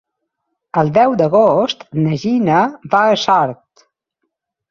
El 0.81 0.87
deu 0.95 1.11
d'agost 1.19 1.85
na 2.05 2.17
Gina 2.23 2.63
va 2.95 3.01
a 3.11 3.19
Sort. 3.27 3.85